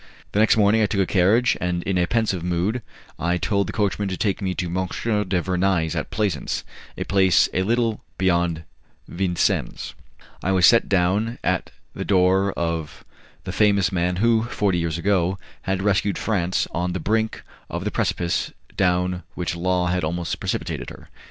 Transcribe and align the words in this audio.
The 0.31 0.39
next 0.39 0.57
morning 0.57 0.81
I 0.81 0.87
took 0.87 1.01
a 1.01 1.05
carriage, 1.05 1.55
and 1.61 1.83
in 1.83 1.99
a 1.99 2.07
pensive 2.07 2.43
mood 2.43 2.81
I 3.19 3.37
told 3.37 3.67
the 3.67 3.71
coachman 3.71 4.07
to 4.07 4.17
take 4.17 4.41
me 4.41 4.55
to 4.55 4.65
M. 4.65 4.73
du 5.27 5.41
Vernai's, 5.43 5.95
at 5.95 6.09
Plaisance 6.09 6.63
a 6.97 7.03
place 7.03 7.47
a 7.53 7.61
little 7.61 8.03
beyond 8.17 8.63
Vincennes. 9.07 9.93
I 10.41 10.53
was 10.53 10.65
set 10.65 10.89
down 10.89 11.37
at 11.43 11.69
the 11.93 12.03
door 12.03 12.51
of 12.53 13.05
the 13.43 13.51
famous 13.51 13.91
man 13.91 14.15
who, 14.15 14.41
forty 14.45 14.79
years 14.79 14.97
ago, 14.97 15.37
had 15.61 15.83
rescued 15.83 16.17
France 16.17 16.67
on 16.71 16.93
the 16.93 16.99
brink 16.99 17.43
of 17.69 17.83
the 17.85 17.91
precipice 17.91 18.51
down 18.75 19.21
which 19.35 19.55
Law 19.55 19.85
had 19.85 20.03
almost 20.03 20.39
precipitated 20.39 20.89
her. 20.89 21.09